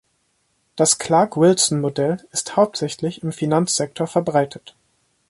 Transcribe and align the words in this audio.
Das 0.75 0.97
"Clark-Wilson-Modell" 0.97 2.25
ist 2.31 2.55
hauptsächlich 2.55 3.21
im 3.21 3.31
Finanzsektor 3.31 4.07
verbreitet. 4.07 4.75